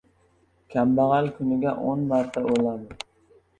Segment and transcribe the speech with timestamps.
[0.75, 3.01] •Kambag‘al kuniga o‘n marta o‘ladi.